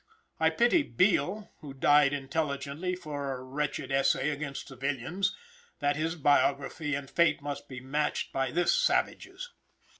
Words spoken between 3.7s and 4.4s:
essay